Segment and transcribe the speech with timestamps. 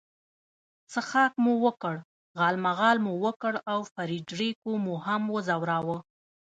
[0.91, 1.95] څښاک مو وکړ،
[2.39, 5.97] غالمغال مو وکړ او فرېډریکو مو هم وځوراوه.